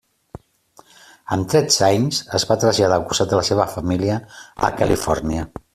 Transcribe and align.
Amb 1.35 1.51
tretze 1.51 1.83
anys 1.89 2.23
es 2.39 2.47
va 2.53 2.59
traslladar 2.65 2.99
al 3.01 3.07
costat 3.13 3.33
de 3.35 3.39
la 3.43 3.47
seva 3.53 3.71
família 3.79 4.21
a 4.71 4.77
Califòrnia. 4.83 5.51